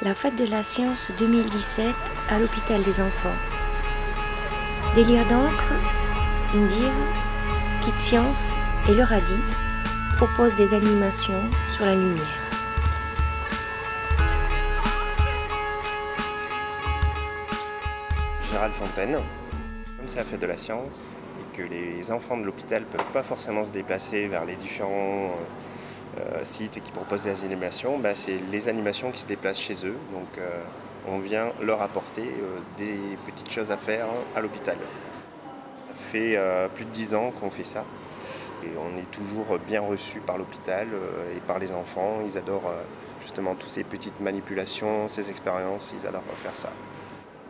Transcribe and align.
la 0.00 0.14
fête 0.14 0.36
de 0.36 0.44
la 0.44 0.62
science 0.62 1.10
2017 1.18 1.86
à 2.28 2.38
l'hôpital 2.38 2.80
des 2.84 3.00
enfants. 3.00 3.34
Délire 4.94 5.26
d'encre, 5.26 5.72
Indire, 6.54 6.92
Kit 7.82 7.98
Science 7.98 8.52
et 8.88 8.94
le 8.94 9.02
Radis 9.02 9.32
proposent 10.16 10.54
des 10.54 10.72
animations 10.72 11.42
sur 11.72 11.84
la 11.84 11.96
lumière. 11.96 12.24
Gérald 18.52 18.74
Fontaine, 18.74 19.18
comme 19.96 20.06
c'est 20.06 20.18
la 20.18 20.24
fête 20.24 20.40
de 20.40 20.46
la 20.46 20.56
science 20.56 21.16
et 21.40 21.56
que 21.56 21.62
les 21.62 22.12
enfants 22.12 22.36
de 22.36 22.44
l'hôpital 22.44 22.82
ne 22.82 22.86
peuvent 22.86 23.12
pas 23.12 23.24
forcément 23.24 23.64
se 23.64 23.72
déplacer 23.72 24.28
vers 24.28 24.44
les 24.44 24.54
différents 24.54 25.32
euh, 25.32 25.77
sites 26.42 26.82
qui 26.82 26.92
proposent 26.92 27.24
des 27.24 27.44
animations, 27.44 27.98
bah, 27.98 28.14
c'est 28.14 28.38
les 28.50 28.68
animations 28.68 29.10
qui 29.10 29.20
se 29.20 29.26
déplacent 29.26 29.60
chez 29.60 29.86
eux. 29.86 29.96
Donc 30.12 30.38
euh, 30.38 30.48
on 31.08 31.18
vient 31.18 31.52
leur 31.62 31.82
apporter 31.82 32.22
euh, 32.22 32.58
des 32.76 33.16
petites 33.26 33.50
choses 33.50 33.70
à 33.70 33.76
faire 33.76 34.06
à 34.34 34.40
l'hôpital. 34.40 34.76
Ça 35.94 36.04
fait 36.12 36.38
plus 36.74 36.84
de 36.84 36.90
dix 36.90 37.14
ans 37.14 37.32
qu'on 37.32 37.50
fait 37.50 37.64
ça. 37.64 37.84
Et 38.62 38.68
on 38.78 38.96
est 38.98 39.10
toujours 39.10 39.58
bien 39.66 39.80
reçu 39.80 40.20
par 40.20 40.38
l'hôpital 40.38 40.86
et 41.36 41.40
par 41.40 41.58
les 41.58 41.72
enfants. 41.72 42.20
Ils 42.24 42.38
adorent 42.38 42.72
justement 43.20 43.54
toutes 43.56 43.70
ces 43.70 43.84
petites 43.84 44.20
manipulations, 44.20 45.08
ces 45.08 45.28
expériences, 45.30 45.92
ils 45.98 46.06
adorent 46.06 46.22
faire 46.42 46.54
ça. 46.54 46.70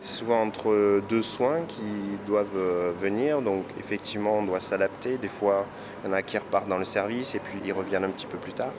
C'est 0.00 0.18
souvent 0.18 0.42
entre 0.42 1.02
deux 1.08 1.22
soins 1.22 1.62
qui 1.66 1.82
doivent 2.24 2.56
euh, 2.56 2.92
venir, 3.00 3.42
donc 3.42 3.64
effectivement 3.80 4.38
on 4.38 4.44
doit 4.44 4.60
s'adapter. 4.60 5.18
Des 5.18 5.28
fois, 5.28 5.66
il 6.02 6.08
y 6.08 6.10
en 6.10 6.12
a 6.14 6.22
qui 6.22 6.38
repartent 6.38 6.68
dans 6.68 6.78
le 6.78 6.84
service 6.84 7.34
et 7.34 7.40
puis 7.40 7.58
ils 7.64 7.72
reviennent 7.72 8.04
un 8.04 8.10
petit 8.10 8.26
peu 8.26 8.38
plus 8.38 8.52
tard. 8.52 8.70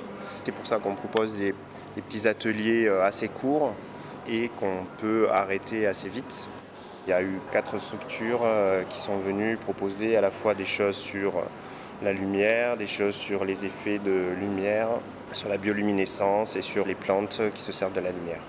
C'est 0.46 0.54
pour 0.54 0.66
ça 0.66 0.78
qu'on 0.80 0.96
propose 0.96 1.36
des, 1.38 1.54
petits 1.96 2.26
ateliers 2.26 2.86
euh, 2.88 3.04
assez 3.04 3.28
courts 3.28 3.74
et 4.30 4.50
qu'on 4.58 4.86
peut 5.00 5.28
arrêter 5.30 5.86
assez 5.88 6.08
vite. 6.08 6.48
Il 7.06 7.10
y 7.10 7.14
a 7.14 7.22
eu 7.22 7.40
quatre 7.52 7.78
structures 7.80 8.42
euh, 8.44 8.84
qui 8.88 9.00
sont 9.00 9.18
venues 9.18 9.58
proposer 9.58 10.16
à 10.16 10.22
la 10.22 10.32
fois 10.32 10.54
des 10.54 10.64
choses 10.64 10.96
sur 10.96 11.44
la 12.02 12.14
lumière, 12.14 12.78
des 12.78 12.88
choses 12.88 13.16
sur 13.16 13.44
les 13.44 13.66
effets 13.66 14.00
de 14.00 14.30
lumière, 14.40 14.88
sur 15.34 15.50
la 15.50 15.58
bioluminescence 15.58 16.56
et 16.56 16.62
sur 16.62 16.86
les 16.86 16.96
plantes 16.96 17.42
qui 17.54 17.62
se 17.62 17.74
servent 17.74 17.94
de 17.94 18.00
la 18.00 18.12
lumière. 18.12 18.40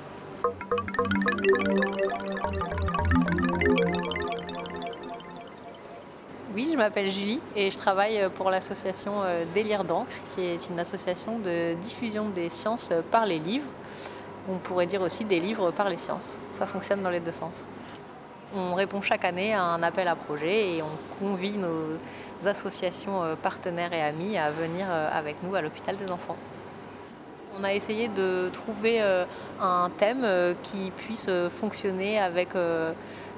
M'appelle 6.80 7.10
Julie 7.10 7.42
et 7.54 7.70
je 7.70 7.76
travaille 7.76 8.26
pour 8.36 8.50
l'association 8.50 9.12
euh, 9.22 9.44
Délire 9.52 9.84
d'encre, 9.84 10.12
qui 10.34 10.40
est 10.40 10.66
une 10.70 10.80
association 10.80 11.38
de 11.38 11.74
diffusion 11.74 12.30
des 12.30 12.48
sciences 12.48 12.90
par 13.10 13.26
les 13.26 13.38
livres. 13.38 13.68
On 14.48 14.56
pourrait 14.56 14.86
dire 14.86 15.02
aussi 15.02 15.26
des 15.26 15.40
livres 15.40 15.72
par 15.72 15.90
les 15.90 15.98
sciences. 15.98 16.38
Ça 16.52 16.64
fonctionne 16.64 17.02
dans 17.02 17.10
les 17.10 17.20
deux 17.20 17.32
sens. 17.32 17.64
On 18.56 18.74
répond 18.74 19.02
chaque 19.02 19.26
année 19.26 19.52
à 19.52 19.62
un 19.62 19.82
appel 19.82 20.08
à 20.08 20.16
projet 20.16 20.76
et 20.76 20.82
on 20.82 21.22
convie 21.22 21.58
nos 21.58 21.98
associations 22.46 23.22
euh, 23.24 23.34
partenaires 23.36 23.92
et 23.92 24.00
amis 24.00 24.38
à 24.38 24.50
venir 24.50 24.86
euh, 24.88 25.10
avec 25.12 25.42
nous 25.42 25.54
à 25.54 25.60
l'hôpital 25.60 25.96
des 25.96 26.10
enfants. 26.10 26.38
On 27.58 27.62
a 27.62 27.74
essayé 27.74 28.08
de 28.08 28.48
trouver 28.48 29.02
un 29.60 29.90
thème 29.98 30.24
qui 30.62 30.92
puisse 30.96 31.28
fonctionner 31.50 32.16
avec 32.18 32.54
euh, 32.54 32.92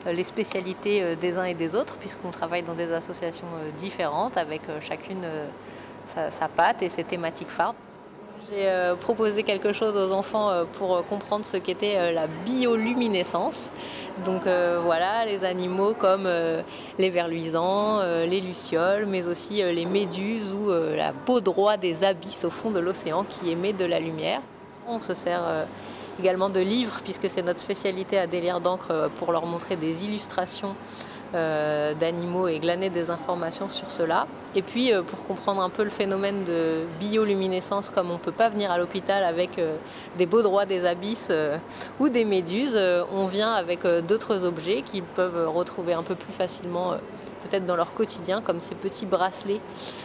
les 0.06 0.25
spécialités 0.25 1.03
euh, 1.03 1.14
des 1.14 1.39
uns 1.39 1.45
et 1.45 1.55
des 1.55 1.75
autres, 1.75 1.97
puisqu'on 1.97 2.31
travaille 2.31 2.62
dans 2.62 2.75
des 2.75 2.92
associations 2.92 3.47
euh, 3.56 3.70
différentes, 3.72 4.36
avec 4.36 4.62
chacune 4.81 5.25
sa, 6.05 6.48
patte 6.48 6.83
et 6.83 6.89
ses 6.89 7.05
thématiques 7.05 7.50
phares. 7.50 7.75
J'ai 8.50 8.69
proposé 9.00 9.45
quelque 9.45 9.73
chose 9.73 9.97
aux 9.97 10.11
enfants 10.11 10.50
pour 10.73 11.06
comprendre 11.06 11.47
ce 11.47 11.56
qu'était 11.56 12.11
la 12.11 12.27
bioluminescence. 12.27 13.70
Donc 14.25 14.42
voilà, 14.83 15.25
les 15.25 15.45
animaux 15.45 15.95
comme 15.95 16.28
les 16.98 17.11
vers 17.11 17.28
luisants, 17.28 18.02
les 18.02 18.40
lucioles, 18.40 19.07
mais 19.07 19.29
aussi 19.29 19.63
les 19.63 19.86
méduses 19.86 20.52
ou 20.52 20.70
la 20.70 21.13
peau 21.13 21.40
droite 21.40 21.79
des 21.79 22.05
abysses 22.05 22.45
au 22.45 22.51
fond 22.51 22.73
de 22.73 22.80
l'océan 22.80 23.23
qui 23.23 23.48
émet 23.48 23.73
de 23.73 23.84
la 23.84 24.01
lumière. 24.01 24.40
On 24.89 25.01
se 25.01 25.14
sert 25.14 25.45
également 26.18 26.48
de 26.48 26.61
livres, 26.61 27.00
puisque 27.05 27.28
c'est 27.28 27.42
notre 27.42 27.61
spécialité 27.61 28.18
à 28.18 28.27
délire 28.27 28.61
d'encre 28.61 28.89
euh, 28.90 29.08
pour 29.18 29.33
leur 29.33 29.46
montrer 29.46 29.77
des 29.77 30.05
illustrations 30.05 30.74
euh, 31.34 31.95
d'animaux 31.95 32.48
et 32.48 32.58
glaner 32.58 32.90
des 32.90 33.11
informations 33.11 33.68
sur 33.68 33.90
cela. 33.90 34.27
Et 34.55 34.62
puis 34.62 34.92
euh, 34.92 35.02
pour 35.02 35.27
comprendre 35.27 35.62
un 35.62 35.70
peu 35.70 35.83
le 35.84 35.90
phénomène 35.90 36.45
de 36.45 36.83
bioluminescence, 37.01 37.90
comme 37.90 38.11
on 38.11 38.14
ne 38.14 38.18
peut 38.18 38.33
pas 38.33 38.48
venir 38.48 38.70
à 38.70 38.78
l'hôpital 38.78 39.24
avec 39.24 39.61
des 40.18 40.27
beaux 40.27 40.42
droits 40.42 40.67
des 40.67 40.84
abysses 40.84 41.30
ou 42.01 42.08
des 42.08 42.24
méduses, 42.24 42.78
on 43.12 43.27
vient 43.27 43.52
avec 43.52 43.86
d'autres 44.06 44.45
objets 44.45 44.83
qu'ils 44.83 45.02
peuvent 45.02 45.48
retrouver 45.48 45.95
un 45.95 46.02
peu 46.02 46.14
plus 46.14 46.33
facilement 46.33 46.96
peut-être 47.42 47.67
dans 47.67 47.77
leur 47.77 47.92
quotidien, 47.95 48.40
comme 48.40 48.61
ces 48.61 48.74
petits 48.74 49.06
bracelets 49.06 49.61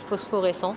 phosphorescents 0.08 0.76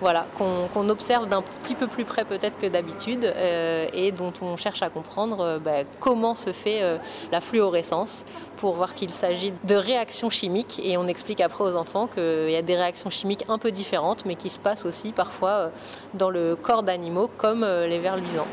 voilà, 0.00 0.26
qu'on 0.36 0.88
observe 0.88 1.28
d'un 1.28 1.42
petit 1.42 1.74
peu 1.74 1.86
plus 1.86 2.04
près 2.04 2.24
peut-être 2.24 2.58
que 2.58 2.66
d'habitude 2.66 3.24
euh, 3.24 3.86
et 3.92 4.12
dont 4.12 4.32
on 4.40 4.56
cherche 4.56 4.82
à 4.82 4.88
comprendre 4.88 5.40
euh, 5.40 5.58
bah, 5.58 5.84
comment 5.98 6.34
se 6.34 6.52
fait 6.52 6.82
euh, 6.82 6.96
la 7.32 7.40
fluorescence 7.40 8.24
pour 8.56 8.74
voir 8.74 8.94
qu'il 8.94 9.10
s'agit 9.10 9.52
de 9.64 9.74
réactions 9.74 10.30
chimiques 10.30 10.80
et 10.82 10.96
on 10.96 11.06
explique 11.06 11.40
après 11.40 11.64
aux 11.64 11.76
enfants 11.76 12.06
qu'il 12.06 12.50
y 12.50 12.56
a 12.56 12.62
des 12.62 12.76
réactions 12.76 13.10
chimiques 13.10 13.44
un 13.48 13.58
peu 13.58 13.70
différentes 13.70 14.24
mais 14.24 14.36
qui 14.36 14.48
se 14.48 14.58
passent 14.58 14.86
aussi 14.86 15.12
parfois 15.12 15.70
dans 16.14 16.30
le 16.30 16.56
corps 16.56 16.82
d'animaux 16.82 17.30
comme 17.36 17.64
les 17.64 17.98
vers 17.98 18.16
luisants. 18.16 18.46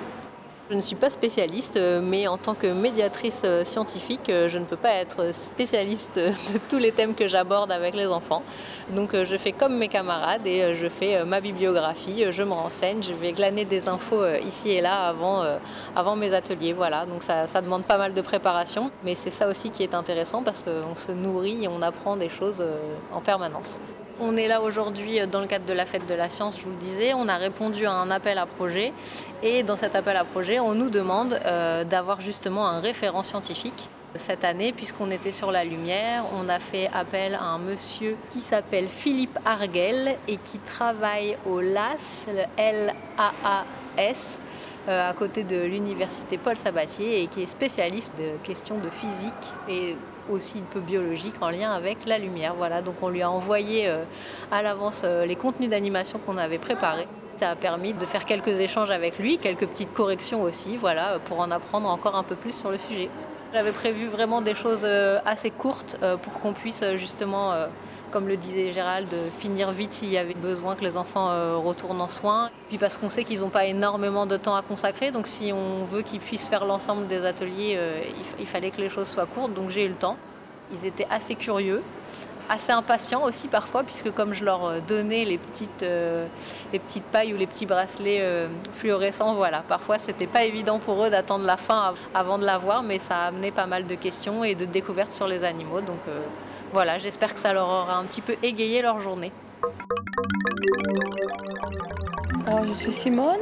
Je 0.69 0.75
ne 0.75 0.81
suis 0.81 0.97
pas 0.97 1.09
spécialiste, 1.09 1.77
euh, 1.77 2.01
mais 2.03 2.27
en 2.27 2.37
tant 2.37 2.53
que 2.53 2.67
médiatrice 2.67 3.43
euh, 3.45 3.63
scientifique, 3.63 4.29
euh, 4.29 4.49
je 4.49 4.57
ne 4.57 4.65
peux 4.65 4.75
pas 4.75 4.95
être 4.95 5.33
spécialiste 5.33 6.15
de 6.19 6.59
tous 6.69 6.77
les 6.77 6.91
thèmes 6.91 7.15
que 7.15 7.25
j'aborde 7.25 7.71
avec 7.71 7.95
les 7.95 8.07
enfants. 8.07 8.43
Donc 8.89 9.15
je 9.15 9.37
fais 9.37 9.53
comme 9.53 9.77
mes 9.77 9.87
camarades 9.87 10.45
et 10.45 10.75
je 10.75 10.89
fais 10.89 11.23
ma 11.23 11.39
bibliographie, 11.39 12.25
je 12.31 12.43
me 12.43 12.51
renseigne, 12.51 13.01
je 13.01 13.13
vais 13.13 13.31
glaner 13.31 13.63
des 13.63 13.87
infos 13.87 14.25
ici 14.45 14.69
et 14.71 14.81
là 14.81 15.07
avant, 15.07 15.43
avant 15.95 16.15
mes 16.15 16.33
ateliers. 16.33 16.73
Voilà, 16.73 17.05
donc 17.05 17.23
ça, 17.23 17.47
ça 17.47 17.61
demande 17.61 17.83
pas 17.83 17.97
mal 17.97 18.13
de 18.13 18.21
préparation, 18.21 18.91
mais 19.03 19.15
c'est 19.15 19.29
ça 19.29 19.47
aussi 19.47 19.69
qui 19.71 19.83
est 19.83 19.93
intéressant 19.93 20.41
parce 20.43 20.63
qu'on 20.63 20.95
se 20.95 21.11
nourrit 21.11 21.63
et 21.63 21.67
on 21.67 21.81
apprend 21.81 22.15
des 22.15 22.29
choses 22.29 22.63
en 23.13 23.19
permanence. 23.19 23.77
On 24.19 24.35
est 24.35 24.47
là 24.47 24.61
aujourd'hui 24.61 25.19
dans 25.27 25.41
le 25.41 25.45
cadre 25.47 25.65
de 25.65 25.73
la 25.73 25.85
fête 25.85 26.07
de 26.07 26.15
la 26.15 26.27
science, 26.27 26.57
je 26.57 26.63
vous 26.63 26.71
le 26.71 26.77
disais. 26.77 27.13
On 27.13 27.27
a 27.27 27.35
répondu 27.35 27.85
à 27.85 27.91
un 27.91 28.09
appel 28.09 28.39
à 28.39 28.47
projet. 28.47 28.91
Et 29.43 29.61
dans 29.61 29.75
cet 29.75 29.95
appel 29.95 30.17
à 30.17 30.23
projet, 30.23 30.59
on 30.59 30.73
nous 30.73 30.89
demande 30.89 31.39
euh, 31.45 31.83
d'avoir 31.83 32.19
justement 32.19 32.67
un 32.67 32.79
référent 32.79 33.21
scientifique. 33.21 33.87
Cette 34.15 34.43
année, 34.43 34.73
puisqu'on 34.73 35.11
était 35.11 35.31
sur 35.31 35.51
la 35.51 35.63
lumière, 35.63 36.23
on 36.33 36.49
a 36.49 36.59
fait 36.59 36.89
appel 36.91 37.35
à 37.35 37.43
un 37.43 37.59
monsieur 37.59 38.15
qui 38.31 38.39
s'appelle 38.39 38.87
Philippe 38.89 39.37
Arguel 39.45 40.15
et 40.27 40.37
qui 40.37 40.57
travaille 40.59 41.37
au 41.45 41.61
LAS, 41.61 42.25
le 42.27 42.43
L-A-A-S, 42.57 44.39
euh, 44.87 45.11
à 45.11 45.13
côté 45.13 45.43
de 45.43 45.63
l'université 45.63 46.39
Paul 46.39 46.57
Sabatier 46.57 47.21
et 47.21 47.27
qui 47.27 47.43
est 47.43 47.47
spécialiste 47.47 48.13
de 48.17 48.43
questions 48.43 48.79
de 48.79 48.89
physique 48.89 49.53
et 49.69 49.95
aussi 50.29 50.59
un 50.59 50.73
peu 50.73 50.79
biologique 50.79 51.35
en 51.41 51.49
lien 51.49 51.71
avec 51.71 52.05
la 52.05 52.17
lumière. 52.17 52.53
Voilà, 52.55 52.81
donc 52.81 52.95
on 53.01 53.09
lui 53.09 53.21
a 53.21 53.29
envoyé 53.29 53.87
euh, 53.87 54.03
à 54.51 54.61
l'avance 54.61 55.01
euh, 55.03 55.25
les 55.25 55.35
contenus 55.35 55.69
d'animation 55.69 56.19
qu'on 56.25 56.37
avait 56.37 56.57
préparés. 56.57 57.07
Ça 57.35 57.51
a 57.51 57.55
permis 57.55 57.93
de 57.93 58.05
faire 58.05 58.25
quelques 58.25 58.59
échanges 58.59 58.89
avec 58.89 59.19
lui, 59.19 59.37
quelques 59.37 59.67
petites 59.67 59.93
corrections 59.93 60.41
aussi, 60.41 60.75
voilà, 60.75 61.19
pour 61.25 61.39
en 61.39 61.51
apprendre 61.51 61.87
encore 61.87 62.15
un 62.15 62.23
peu 62.23 62.35
plus 62.35 62.53
sur 62.53 62.71
le 62.71 62.77
sujet. 62.77 63.09
J'avais 63.53 63.71
prévu 63.71 64.07
vraiment 64.07 64.41
des 64.41 64.55
choses 64.55 64.83
euh, 64.83 65.19
assez 65.25 65.51
courtes 65.51 65.97
pour 66.21 66.39
qu'on 66.39 66.53
puisse 66.53 66.83
justement, 66.95 67.53
comme 68.11 68.27
le 68.27 68.37
disait 68.37 68.71
Gérald, 68.71 69.07
finir 69.37 69.71
vite 69.71 69.93
s'il 69.93 70.09
y 70.09 70.17
avait 70.17 70.33
besoin 70.33 70.75
que 70.75 70.83
les 70.83 70.97
enfants 70.97 71.61
retournent 71.61 72.01
en 72.01 72.09
soins. 72.09 72.49
Puis 72.67 72.77
parce 72.77 72.97
qu'on 72.97 73.09
sait 73.09 73.23
qu'ils 73.23 73.39
n'ont 73.39 73.49
pas 73.49 73.65
énormément 73.65 74.25
de 74.25 74.37
temps 74.37 74.55
à 74.55 74.61
consacrer, 74.61 75.11
donc 75.11 75.27
si 75.27 75.51
on 75.53 75.85
veut 75.85 76.01
qu'ils 76.01 76.19
puissent 76.19 76.47
faire 76.47 76.65
l'ensemble 76.65 77.07
des 77.07 77.25
ateliers, 77.25 77.79
il 78.37 78.45
fallait 78.45 78.71
que 78.71 78.81
les 78.81 78.89
choses 78.89 79.07
soient 79.07 79.25
courtes, 79.25 79.53
donc 79.53 79.69
j'ai 79.69 79.85
eu 79.85 79.89
le 79.89 79.95
temps. 79.95 80.17
Ils 80.71 80.85
étaient 80.85 81.07
assez 81.09 81.35
curieux, 81.35 81.81
assez 82.49 82.71
impatients 82.71 83.23
aussi 83.23 83.47
parfois, 83.47 83.83
puisque 83.83 84.11
comme 84.11 84.33
je 84.33 84.43
leur 84.43 84.65
euh, 84.65 84.79
donnais 84.79 85.25
les 85.25 85.37
petites, 85.37 85.83
euh, 85.83 86.27
les 86.71 86.79
petites 86.79 87.03
pailles 87.03 87.33
ou 87.33 87.37
les 87.37 87.47
petits 87.47 87.65
bracelets 87.65 88.19
euh, 88.21 88.47
fluorescents, 88.73 89.33
voilà, 89.35 89.63
parfois 89.67 89.97
c'était 89.97 90.27
pas 90.27 90.43
évident 90.43 90.79
pour 90.79 91.03
eux 91.03 91.09
d'attendre 91.09 91.45
la 91.45 91.57
fin 91.57 91.93
avant 92.13 92.37
de 92.37 92.45
la 92.45 92.57
voir, 92.57 92.83
mais 92.83 92.99
ça 92.99 93.17
a 93.17 93.27
amené 93.27 93.51
pas 93.51 93.65
mal 93.65 93.85
de 93.85 93.95
questions 93.95 94.43
et 94.43 94.55
de 94.55 94.65
découvertes 94.65 95.11
sur 95.11 95.27
les 95.27 95.43
animaux. 95.43 95.81
Donc 95.81 95.99
voilà, 96.73 96.97
j'espère 96.97 97.33
que 97.33 97.39
ça 97.39 97.53
leur 97.53 97.67
aura 97.67 97.97
un 97.97 98.03
petit 98.03 98.21
peu 98.21 98.35
égayé 98.43 98.81
leur 98.81 98.99
journée. 98.99 99.31
Alors 102.45 102.63
je 102.63 102.71
suis 102.71 102.91
Simone, 102.91 103.37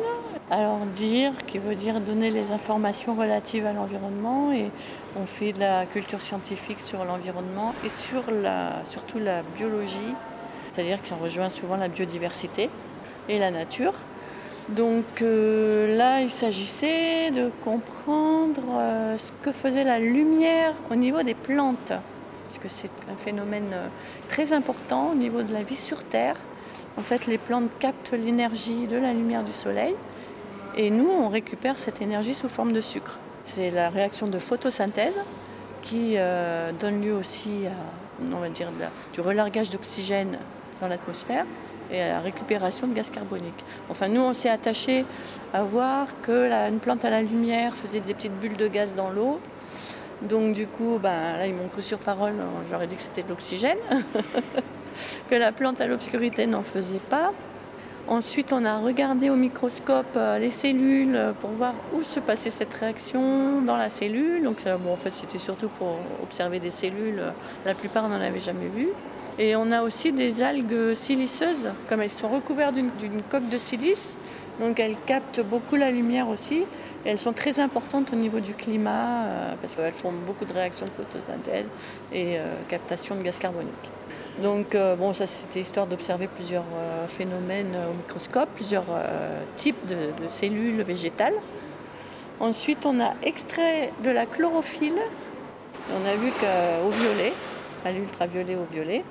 alors 0.49 0.79
dire, 0.93 1.31
qui 1.47 1.57
veut 1.57 1.75
dire 1.75 1.99
donner 1.99 2.29
les 2.29 2.51
informations 2.51 3.15
relatives 3.15 3.65
à 3.65 3.73
l'environnement 3.73 4.51
et 4.51 4.69
on 5.15 5.25
fait 5.25 5.53
de 5.53 5.59
la 5.59 5.85
culture 5.85 6.21
scientifique 6.21 6.79
sur 6.79 7.05
l'environnement 7.05 7.73
et 7.85 7.89
sur 7.89 8.29
la, 8.29 8.83
surtout 8.83 9.19
la 9.19 9.41
biologie, 9.57 10.13
c'est-à-dire 10.71 11.01
que 11.01 11.07
ça 11.07 11.15
rejoint 11.15 11.49
souvent 11.49 11.77
la 11.77 11.87
biodiversité 11.87 12.69
et 13.29 13.39
la 13.39 13.51
nature. 13.51 13.93
Donc 14.69 15.21
euh, 15.21 15.95
là, 15.95 16.21
il 16.21 16.29
s'agissait 16.29 17.31
de 17.31 17.51
comprendre 17.63 18.61
euh, 18.71 19.17
ce 19.17 19.31
que 19.41 19.51
faisait 19.51 19.83
la 19.83 19.99
lumière 19.99 20.73
au 20.89 20.95
niveau 20.95 21.21
des 21.21 21.35
plantes, 21.35 21.93
parce 22.45 22.57
que 22.57 22.67
c'est 22.67 22.91
un 23.11 23.17
phénomène 23.17 23.71
euh, 23.73 23.87
très 24.27 24.53
important 24.53 25.11
au 25.11 25.15
niveau 25.15 25.43
de 25.43 25.53
la 25.53 25.63
vie 25.63 25.75
sur 25.75 26.03
Terre. 26.03 26.35
En 26.97 27.03
fait, 27.03 27.27
les 27.27 27.37
plantes 27.37 27.69
captent 27.79 28.13
l'énergie 28.13 28.87
de 28.87 28.97
la 28.97 29.13
lumière 29.13 29.43
du 29.43 29.53
soleil 29.53 29.95
et 30.77 30.89
nous, 30.89 31.07
on 31.07 31.29
récupère 31.29 31.79
cette 31.79 32.01
énergie 32.01 32.33
sous 32.33 32.49
forme 32.49 32.71
de 32.71 32.81
sucre. 32.81 33.19
C'est 33.45 33.69
la 33.69 33.91
réaction 33.91 34.25
de 34.25 34.39
photosynthèse 34.39 35.19
qui 35.83 36.17
donne 36.79 37.01
lieu 37.01 37.13
aussi 37.13 37.67
à, 37.67 38.33
on 38.35 38.39
va 38.39 38.49
dire, 38.49 38.71
du 39.13 39.21
relargage 39.21 39.69
d'oxygène 39.69 40.39
dans 40.81 40.87
l'atmosphère 40.87 41.45
et 41.91 42.01
à 42.01 42.07
la 42.09 42.19
récupération 42.21 42.87
de 42.87 42.93
gaz 42.95 43.11
carbonique. 43.11 43.63
Enfin, 43.89 44.07
nous, 44.07 44.21
on 44.21 44.33
s'est 44.33 44.49
attaché 44.49 45.05
à 45.53 45.61
voir 45.61 46.07
que 46.23 46.51
une 46.69 46.79
plante 46.79 47.05
à 47.05 47.11
la 47.11 47.21
lumière 47.21 47.77
faisait 47.77 47.99
des 47.99 48.15
petites 48.15 48.33
bulles 48.39 48.57
de 48.57 48.67
gaz 48.67 48.95
dans 48.95 49.11
l'eau. 49.11 49.39
Donc, 50.23 50.53
du 50.53 50.65
coup, 50.65 50.97
ben, 50.97 51.37
là, 51.37 51.45
ils 51.45 51.53
m'ont 51.53 51.67
cru 51.67 51.83
sur 51.83 51.99
parole, 51.99 52.33
j'aurais 52.71 52.87
dit 52.87 52.95
que 52.95 53.01
c'était 53.03 53.21
de 53.21 53.29
l'oxygène. 53.29 53.77
que 55.29 55.35
la 55.35 55.51
plante 55.51 55.79
à 55.81 55.87
l'obscurité 55.87 56.47
n'en 56.47 56.63
faisait 56.63 57.01
pas. 57.09 57.31
Ensuite, 58.07 58.53
on 58.53 58.63
a 58.65 58.77
regardé 58.79 59.29
au 59.31 59.35
microscope 59.35 60.15
euh, 60.15 60.37
les 60.37 60.51
cellules 60.51 61.19
pour 61.39 61.49
voir 61.49 61.73
où 61.93 62.03
se 62.03 62.19
passait 62.19 62.51
cette 62.51 62.73
réaction 62.73 63.61
dans 63.61 63.77
la 63.77 63.89
cellule. 63.89 64.43
Donc, 64.43 64.57
bon, 64.83 64.93
en 64.93 64.97
fait, 64.97 65.15
c'était 65.15 65.39
surtout 65.39 65.69
pour 65.69 65.97
observer 66.21 66.59
des 66.59 66.69
cellules. 66.69 67.21
La 67.65 67.73
plupart 67.73 68.07
n'en 68.07 68.21
avaient 68.21 68.39
jamais 68.39 68.67
vu. 68.67 68.89
Et 69.37 69.55
on 69.55 69.71
a 69.71 69.81
aussi 69.81 70.13
des 70.13 70.41
algues 70.41 70.93
siliceuses, 70.93 71.69
comme 71.89 72.01
elles 72.01 72.09
sont 72.09 72.29
recouvertes 72.29 72.75
d'une 72.75 73.21
coque 73.29 73.49
de 73.49 73.57
silice, 73.57 74.17
donc 74.59 74.79
elles 74.79 74.95
captent 75.05 75.41
beaucoup 75.41 75.75
la 75.75 75.91
lumière 75.91 76.29
aussi. 76.29 76.63
Elles 77.03 77.19
sont 77.19 77.33
très 77.33 77.59
importantes 77.59 78.13
au 78.13 78.15
niveau 78.15 78.39
du 78.39 78.53
climat 78.53 79.25
euh, 79.25 79.55
parce 79.59 79.75
qu'elles 79.75 79.93
font 79.93 80.13
beaucoup 80.25 80.45
de 80.45 80.53
réactions 80.53 80.85
de 80.85 80.91
photosynthèse 80.91 81.67
et 82.13 82.37
euh, 82.37 82.53
captation 82.69 83.15
de 83.15 83.21
gaz 83.21 83.37
carbonique. 83.37 83.91
Donc 84.41 84.75
euh, 84.75 84.95
bon, 84.95 85.13
ça 85.13 85.27
c'était 85.27 85.61
histoire 85.61 85.87
d'observer 85.87 86.27
plusieurs 86.27 86.65
phénomènes 87.07 87.75
au 87.89 87.93
microscope, 87.93 88.49
plusieurs 88.55 88.85
types 89.55 89.85
de, 89.87 90.23
de, 90.23 90.27
cellules 90.27 90.81
végétales. 90.81 91.35
Ensuite, 92.39 92.85
on 92.85 92.99
a 92.99 93.13
extrait 93.23 93.93
de 94.03 94.09
la 94.09 94.25
chlorophylle. 94.25 94.99
On 95.91 96.05
a 96.05 96.15
vu 96.15 96.31
qu'au 96.31 96.89
violet, 96.89 97.31
à 97.85 97.91
l'ultraviolet 97.91 98.55
au 98.55 98.65
violet, 98.65 99.03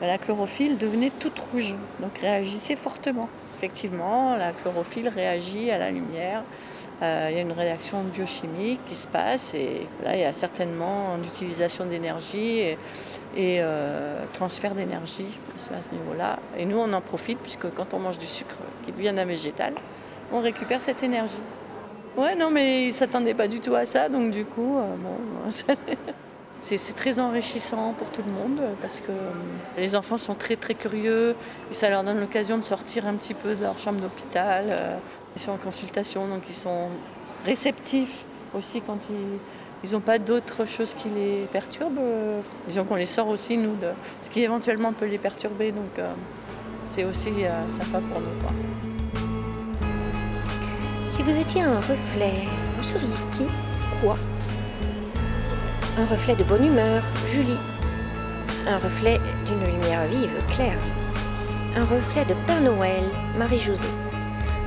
ben, 0.00 0.06
la 0.06 0.18
chlorophylle 0.18 0.78
devenait 0.78 1.10
toute 1.18 1.38
rouge, 1.38 1.74
donc 2.00 2.18
réagissait 2.18 2.76
fortement. 2.76 3.28
Effectivement, 3.56 4.36
la 4.36 4.52
chlorophylle 4.52 5.08
réagit 5.08 5.70
à 5.70 5.78
la 5.78 5.90
lumière. 5.90 6.44
Euh, 7.02 7.28
il 7.30 7.36
y 7.36 7.38
a 7.38 7.42
une 7.42 7.52
réaction 7.52 8.02
biochimique 8.02 8.80
qui 8.84 8.94
se 8.94 9.08
passe 9.08 9.54
et 9.54 9.86
là, 10.04 10.14
il 10.14 10.20
y 10.20 10.24
a 10.24 10.32
certainement 10.34 11.16
une 11.16 11.24
utilisation 11.24 11.86
d'énergie 11.86 12.60
et, 12.60 12.78
euh, 13.38 14.24
transfert 14.34 14.74
d'énergie 14.74 15.38
à 15.74 15.80
ce 15.80 15.90
niveau-là. 15.90 16.38
Et 16.58 16.66
nous, 16.66 16.78
on 16.78 16.92
en 16.92 17.00
profite 17.00 17.38
puisque 17.38 17.70
quand 17.74 17.94
on 17.94 17.98
mange 17.98 18.18
du 18.18 18.26
sucre 18.26 18.56
qui 18.84 18.92
vient 18.92 19.14
d'un 19.14 19.24
végétal, 19.24 19.72
on 20.32 20.40
récupère 20.40 20.82
cette 20.82 21.02
énergie. 21.02 21.42
Ouais, 22.16 22.34
non, 22.34 22.50
mais 22.50 22.84
ils 22.84 22.88
ne 22.88 22.92
s'attendaient 22.92 23.34
pas 23.34 23.48
du 23.48 23.60
tout 23.60 23.74
à 23.74 23.84
ça, 23.84 24.08
donc 24.08 24.30
du 24.30 24.44
coup, 24.44 24.78
euh, 24.78 24.94
bon, 24.96 25.18
C'est 26.60 26.96
très 26.96 27.20
enrichissant 27.20 27.94
pour 27.96 28.10
tout 28.10 28.22
le 28.26 28.32
monde 28.32 28.60
parce 28.80 29.00
que 29.00 29.10
euh, 29.10 29.30
les 29.76 29.94
enfants 29.94 30.18
sont 30.18 30.34
très 30.34 30.56
très 30.56 30.74
curieux 30.74 31.36
et 31.70 31.74
ça 31.74 31.90
leur 31.90 32.02
donne 32.02 32.18
l'occasion 32.18 32.58
de 32.58 32.64
sortir 32.64 33.06
un 33.06 33.14
petit 33.14 33.34
peu 33.34 33.54
de 33.54 33.62
leur 33.62 33.78
chambre 33.78 34.00
d'hôpital. 34.00 34.66
Euh, 34.70 34.96
ils 35.36 35.42
sont 35.42 35.52
en 35.52 35.58
consultation 35.58 36.26
donc 36.26 36.42
ils 36.48 36.54
sont 36.54 36.88
réceptifs 37.44 38.24
aussi 38.54 38.80
quand 38.80 39.08
ils 39.84 39.92
n'ont 39.92 40.00
pas 40.00 40.18
d'autres 40.18 40.66
choses 40.66 40.94
qui 40.94 41.08
les 41.10 41.42
perturbent. 41.52 41.98
Euh, 42.00 42.40
disons 42.66 42.84
qu'on 42.84 42.96
les 42.96 43.06
sort 43.06 43.28
aussi 43.28 43.56
nous 43.56 43.76
de 43.76 43.90
ce 44.22 44.30
qui 44.30 44.42
éventuellement 44.42 44.92
peut 44.92 45.06
les 45.06 45.18
perturber 45.18 45.70
donc 45.72 46.00
c'est 46.86 47.04
aussi 47.04 47.30
sympa 47.68 48.00
pour 48.00 48.20
nous. 48.20 48.26
Si 51.10 51.22
vous 51.22 51.36
étiez 51.36 51.62
un 51.62 51.76
reflet, 51.76 52.44
vous 52.76 52.82
seriez 52.82 53.06
qui? 53.32 53.46
Quoi? 54.00 54.16
Un 55.98 56.04
reflet 56.04 56.36
de 56.36 56.44
bonne 56.44 56.64
humeur, 56.64 57.02
Julie. 57.28 57.58
Un 58.66 58.76
reflet 58.76 59.18
d'une 59.46 59.64
lumière 59.64 60.06
vive, 60.06 60.34
Claire. 60.50 60.78
Un 61.74 61.84
reflet 61.84 62.24
de 62.26 62.34
Père 62.46 62.60
Noël, 62.60 63.04
Marie-Josée. 63.38 63.84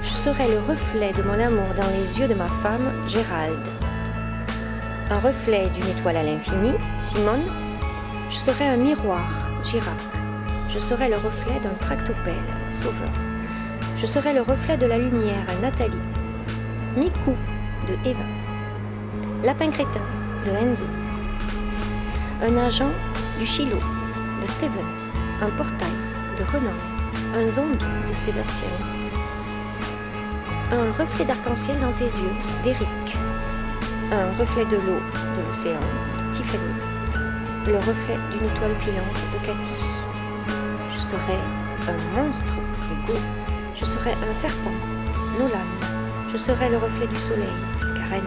Je 0.01 0.09
serai 0.09 0.47
le 0.47 0.59
reflet 0.59 1.13
de 1.13 1.21
mon 1.21 1.33
amour 1.33 1.67
dans 1.77 1.89
les 1.91 2.19
yeux 2.19 2.27
de 2.27 2.33
ma 2.33 2.47
femme, 2.47 2.91
Gérald. 3.07 3.53
Un 5.11 5.19
reflet 5.19 5.67
d'une 5.69 5.87
étoile 5.87 6.17
à 6.17 6.23
l'infini, 6.23 6.73
Simone. 6.97 7.43
Je 8.31 8.37
serai 8.37 8.67
un 8.67 8.77
miroir, 8.77 9.49
Girac. 9.63 9.99
Je 10.69 10.79
serai 10.79 11.09
le 11.09 11.15
reflet 11.15 11.59
d'un 11.61 11.75
tractopelle, 11.79 12.35
Sauveur. 12.69 13.13
Je 13.97 14.05
serai 14.05 14.33
le 14.33 14.41
reflet 14.41 14.77
de 14.77 14.85
la 14.85 14.97
lumière, 14.97 15.45
Nathalie. 15.61 15.97
Miku, 16.97 17.35
de 17.87 18.09
Eva. 18.09 18.25
Lapin 19.43 19.69
crétin, 19.69 20.01
de 20.45 20.51
Enzo 20.51 20.85
un 22.41 22.57
agent 22.57 22.91
du 23.37 23.45
Chilo 23.45 23.77
de 24.41 24.47
Steven, 24.47 24.85
un 25.41 25.49
portail 25.57 25.91
de 26.37 26.43
Renan, 26.45 26.75
un 27.35 27.49
zombie 27.49 27.85
de 28.07 28.13
Sébastien, 28.13 28.69
un 30.71 30.91
reflet 30.91 31.25
d'arc-en-ciel 31.25 31.79
dans 31.79 31.91
tes 31.91 32.05
yeux 32.05 32.35
d'Eric, 32.63 33.17
un 34.11 34.31
reflet 34.39 34.65
de 34.65 34.77
l'eau 34.77 35.01
de 35.35 35.41
l'océan 35.47 35.79
Tiffany, 36.31 36.73
le 37.67 37.77
reflet 37.77 38.17
d'une 38.31 38.49
étoile 38.49 38.75
filante 38.79 39.19
de 39.33 39.45
Cathy. 39.45 40.05
Je 40.95 40.99
serai 40.99 41.37
un 41.87 42.21
monstre, 42.21 42.55
Hugo. 42.91 43.17
Je 43.75 43.85
serai 43.85 44.11
un 44.29 44.33
serpent, 44.33 44.73
Nolan. 45.37 45.65
Je 46.31 46.37
serai 46.37 46.69
le 46.69 46.77
reflet 46.77 47.07
du 47.07 47.15
soleil, 47.15 47.47
Karen. 47.79 48.23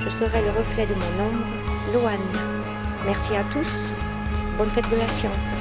Je 0.00 0.10
serai 0.10 0.42
le 0.42 0.50
reflet 0.50 0.86
de 0.86 0.94
mon 0.94 1.26
ombre, 1.26 1.46
Loane. 1.92 2.87
Merci 3.06 3.36
à 3.36 3.44
tous. 3.44 3.92
Bonne 4.56 4.70
fête 4.70 4.88
de 4.90 4.96
la 4.96 5.08
science. 5.08 5.52